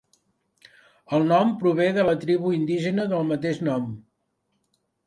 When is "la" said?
2.09-2.17